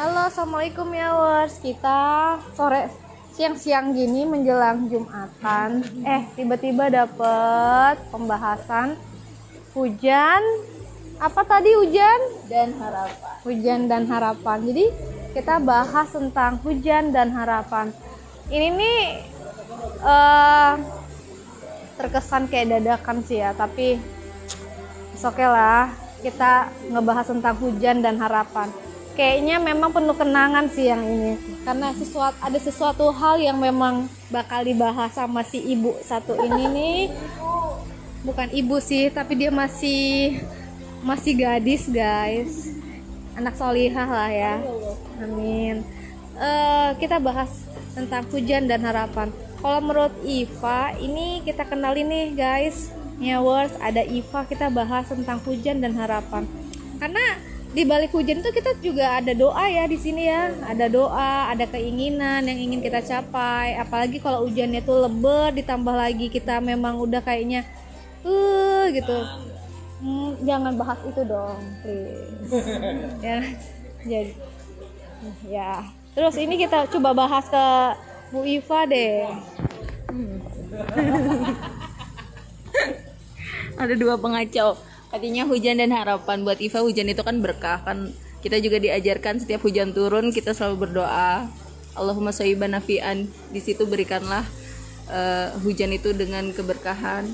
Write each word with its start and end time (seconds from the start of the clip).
Halo, 0.00 0.32
assalamualaikum 0.32 0.88
ya 0.96 1.12
Wars. 1.12 1.60
Kita 1.60 2.00
sore 2.56 2.88
siang-siang 3.36 3.92
gini 3.92 4.24
menjelang 4.24 4.88
Jumatan. 4.88 5.84
Eh, 6.08 6.24
tiba-tiba 6.40 6.88
dapet 6.88 8.00
pembahasan 8.08 8.96
hujan. 9.76 10.40
Apa 11.20 11.44
tadi 11.44 11.76
hujan? 11.76 12.16
dan 12.48 12.72
harapan. 12.80 13.32
Hujan 13.44 13.80
dan 13.92 14.02
harapan. 14.08 14.58
Jadi 14.72 14.84
kita 15.36 15.60
bahas 15.60 16.08
tentang 16.08 16.56
hujan 16.64 17.12
dan 17.12 17.36
harapan. 17.36 17.92
Ini 18.48 18.68
nih 18.72 19.04
eh 20.00 20.72
terkesan 22.00 22.48
kayak 22.48 22.72
dadakan 22.72 23.20
sih 23.20 23.44
ya, 23.44 23.52
tapi 23.52 24.00
oke 25.12 25.28
okay 25.28 25.44
lah 25.44 25.92
kita 26.24 26.72
ngebahas 26.88 27.36
tentang 27.36 27.60
hujan 27.60 28.00
dan 28.00 28.16
harapan 28.16 28.72
kayaknya 29.14 29.62
memang 29.62 29.90
penuh 29.90 30.16
kenangan 30.16 30.66
sih 30.70 30.90
yang 30.90 31.02
ini. 31.02 31.36
Karena 31.62 31.92
sesuatu 31.94 32.36
ada 32.40 32.58
sesuatu 32.58 33.10
hal 33.10 33.40
yang 33.42 33.58
memang 33.58 34.08
bakal 34.30 34.62
dibahas 34.62 35.14
sama 35.14 35.42
si 35.46 35.60
ibu 35.60 35.96
satu 36.02 36.38
ini 36.38 36.64
nih. 36.70 37.00
Bukan 38.26 38.48
ibu 38.52 38.76
sih 38.78 39.08
tapi 39.10 39.36
dia 39.36 39.50
masih 39.52 40.40
masih 41.00 41.32
gadis 41.36 41.88
guys. 41.88 42.70
Anak 43.36 43.56
solihah 43.56 44.08
lah 44.08 44.30
ya. 44.30 44.54
Amin. 45.20 45.82
Eh, 46.40 46.90
kita 46.96 47.20
bahas 47.20 47.52
tentang 47.92 48.24
hujan 48.32 48.64
dan 48.64 48.80
harapan. 48.80 49.28
Kalau 49.60 49.80
menurut 49.84 50.16
Iva 50.24 50.96
ini 50.96 51.44
kita 51.44 51.68
kenalin 51.68 52.08
nih 52.08 52.32
guys. 52.32 52.88
Nyawers 53.20 53.76
ada 53.84 54.00
Iva 54.00 54.48
kita 54.48 54.72
bahas 54.72 55.04
tentang 55.12 55.36
hujan 55.44 55.84
dan 55.84 55.92
harapan. 56.00 56.48
Karena 56.96 57.36
di 57.70 57.86
balik 57.86 58.10
hujan 58.10 58.42
itu 58.42 58.50
kita 58.50 58.74
juga 58.82 59.22
ada 59.22 59.30
doa 59.30 59.64
ya 59.70 59.86
di 59.86 59.94
sini 59.94 60.26
ya. 60.26 60.50
Ada 60.66 60.90
doa 60.90 61.54
ada 61.54 61.64
keinginan 61.70 62.42
yang 62.42 62.58
ingin 62.58 62.82
kita 62.82 62.98
capai. 62.98 63.78
Apalagi 63.78 64.18
kalau 64.18 64.42
hujannya 64.46 64.82
tuh 64.82 65.06
lebat 65.06 65.54
ditambah 65.54 65.94
lagi 65.94 66.26
kita 66.26 66.58
memang 66.58 66.98
udah 66.98 67.22
kayaknya 67.22 67.62
uh 68.26 68.90
gitu. 68.90 69.18
Hmm, 70.00 70.32
jangan 70.42 70.74
bahas 70.74 70.98
itu 71.06 71.22
dong 71.22 71.60
please. 71.86 72.52
Ya 73.22 73.38
jadi 74.02 74.32
ya. 75.46 75.86
Terus 76.10 76.34
ini 76.42 76.58
kita 76.58 76.90
coba 76.90 77.14
bahas 77.14 77.46
ke 77.46 77.66
Bu 78.34 78.42
Iva 78.42 78.82
deh. 78.90 79.30
Ada 83.78 83.94
dua 83.94 84.18
pengacau. 84.18 84.74
Artinya 85.10 85.42
hujan 85.46 85.82
dan 85.82 85.90
harapan 85.90 86.46
buat 86.46 86.62
Iva 86.62 86.86
hujan 86.86 87.10
itu 87.10 87.22
kan 87.26 87.42
berkah 87.42 87.82
kan. 87.82 88.14
Kita 88.40 88.56
juga 88.62 88.80
diajarkan 88.80 89.42
setiap 89.42 89.66
hujan 89.66 89.90
turun 89.92 90.30
kita 90.30 90.54
selalu 90.54 90.88
berdoa. 90.88 91.50
Allahumma 91.98 92.30
shayyiban 92.30 92.72
nafi'an. 92.72 93.26
Di 93.50 93.60
situ 93.60 93.84
berikanlah 93.90 94.46
eh, 95.10 95.50
hujan 95.66 95.90
itu 95.90 96.14
dengan 96.14 96.54
keberkahan. 96.54 97.26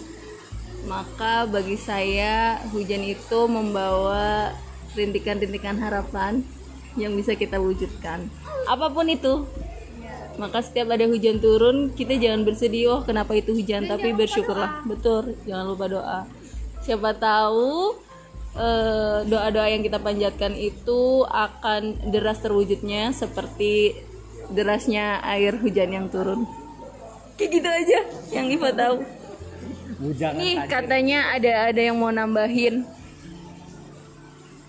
Maka 0.89 1.45
bagi 1.45 1.77
saya 1.77 2.63
hujan 2.73 3.05
itu 3.05 3.39
membawa 3.45 4.57
rintikan-rintikan 4.97 5.77
harapan 5.77 6.41
yang 6.97 7.13
bisa 7.13 7.37
kita 7.37 7.61
wujudkan. 7.61 8.33
Apa 8.65 8.89
pun 8.89 9.07
itu, 9.13 9.45
maka 10.41 10.65
setiap 10.65 10.93
ada 10.97 11.05
hujan 11.05 11.43
turun, 11.43 11.93
kita 11.93 12.17
jangan 12.17 12.45
bersedih, 12.45 12.89
oh 12.89 13.01
kenapa 13.05 13.37
itu 13.37 13.53
hujan, 13.53 13.85
tapi 13.85 14.17
bersyukurlah. 14.17 14.85
Betul, 14.89 15.37
jangan 15.45 15.65
lupa 15.69 15.87
doa. 15.89 16.21
Siapa 16.87 17.19
tahu 17.19 17.99
eh, 18.55 19.19
doa-doa 19.27 19.67
yang 19.67 19.83
kita 19.83 19.99
panjatkan 19.99 20.55
itu 20.55 21.27
akan 21.27 22.15
deras 22.15 22.39
terwujudnya 22.39 23.11
seperti 23.11 23.99
derasnya 24.55 25.19
air 25.27 25.59
hujan 25.59 25.91
yang 25.91 26.07
turun. 26.07 26.47
Kayak 27.35 27.51
gitu 27.59 27.69
aja 27.69 27.99
yang 28.31 28.47
Iva 28.47 28.71
tahu. 28.71 29.03
Hujan 29.99 30.39
Nih 30.39 30.63
katanya 30.71 31.35
ada 31.35 31.75
ada 31.75 31.81
yang 31.83 31.99
mau 31.99 32.15
nambahin. 32.15 32.87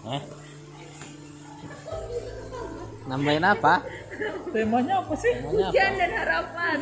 Hah? 0.01 0.23
Nambahin 3.05 3.45
apa? 3.45 3.85
Temanya 4.49 5.05
apa 5.05 5.13
sih? 5.13 5.37
Apa? 5.37 5.53
Hujan 5.53 5.91
dan 6.01 6.11
harapan. 6.17 6.77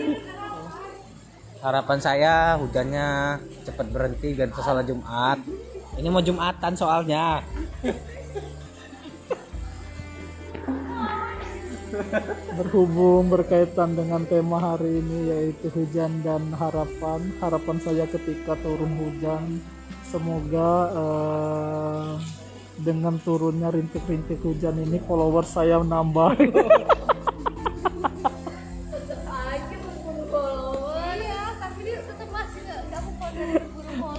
Harapan 1.65 1.97
saya 1.97 2.61
hujannya 2.61 3.41
cepat 3.65 3.89
berhenti 3.89 4.37
dan 4.37 4.53
sholat 4.53 4.85
Jumat. 4.85 5.41
Ini 5.97 6.13
mau 6.13 6.21
Jumatan 6.21 6.77
soalnya. 6.77 7.41
Berhubung 12.53 13.33
berkaitan 13.33 13.97
dengan 13.97 14.21
tema 14.29 14.61
hari 14.61 15.01
ini 15.01 15.19
yaitu 15.33 15.73
hujan 15.73 16.21
dan 16.21 16.53
harapan. 16.53 17.33
Harapan 17.41 17.81
saya 17.81 18.05
ketika 18.13 18.53
turun 18.61 18.93
hujan 19.01 19.57
semoga 20.05 20.93
eh, 20.93 22.13
dengan 22.77 23.17
turunnya 23.17 23.73
rintik-rintik 23.73 24.37
hujan 24.45 24.85
ini 24.85 25.01
follower 25.01 25.41
saya 25.41 25.81
nambah. 25.81 26.37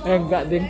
eh 0.06 0.16
enggak 0.22 0.44
ding. 0.46 0.66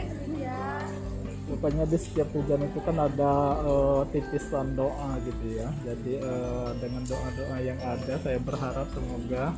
Pokoknya 1.47 1.85
di 1.87 1.99
setiap 2.01 2.29
hujan 2.35 2.69
itu 2.69 2.79
kan 2.83 2.97
ada 2.99 3.33
eh, 3.65 4.03
titisan 4.13 4.75
doa 4.75 5.21
gitu 5.23 5.47
ya. 5.61 5.69
Jadi 5.85 6.19
eh, 6.19 6.71
dengan 6.81 7.03
doa-doa 7.05 7.57
yang 7.61 7.79
ada 7.85 8.15
saya 8.19 8.39
berharap 8.41 8.89
semoga 8.97 9.53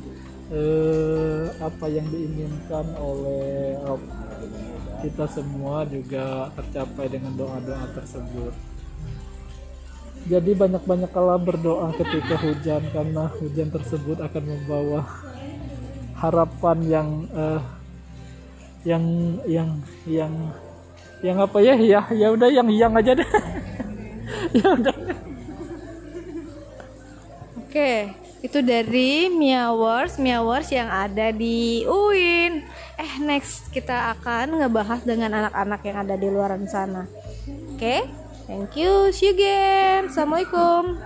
eh, 0.51 1.47
apa 1.63 1.85
yang 1.87 2.05
diinginkan 2.11 2.85
oleh 2.99 3.79
eh, 3.79 3.99
kita 4.99 5.25
semua 5.31 5.87
juga 5.87 6.51
tercapai 6.59 7.07
dengan 7.07 7.33
doa-doa 7.39 7.87
tersebut. 7.95 8.53
Jadi 10.29 10.51
banyak-banyak 10.51 11.09
kala 11.09 11.39
berdoa 11.39 11.95
ketika 11.95 12.35
hujan 12.37 12.83
karena 12.91 13.31
hujan 13.39 13.71
tersebut 13.71 14.19
akan 14.19 14.43
membawa 14.45 15.01
harapan 16.19 16.77
yang 16.85 17.09
eh, 17.31 17.78
yang 18.87 19.03
yang 19.43 19.69
yang 20.07 20.33
yang 21.19 21.37
apa 21.39 21.57
ya 21.59 21.75
ya 21.75 22.01
ya 22.15 22.27
udah 22.31 22.47
yang 22.47 22.67
yang 22.71 22.93
aja 22.95 23.11
deh 23.11 23.29
ya 24.59 24.67
udah 24.75 24.95
Oke, 27.69 28.09
itu 28.41 28.65
dari 28.65 29.29
Miawars, 29.29 30.17
Miawars 30.17 30.73
yang 30.73 30.89
ada 30.89 31.29
di 31.29 31.85
UIN. 31.85 32.65
Eh, 32.97 33.13
next 33.21 33.69
kita 33.69 34.17
akan 34.17 34.57
ngebahas 34.57 35.05
dengan 35.05 35.37
anak-anak 35.37 35.77
yang 35.85 35.97
ada 36.01 36.17
di 36.17 36.33
luar 36.33 36.57
sana. 36.65 37.05
Oke, 37.77 38.09
thank 38.49 38.73
you, 38.73 39.13
see 39.13 39.29
you 39.29 39.37
again. 39.37 40.09
Assalamualaikum. 40.09 40.97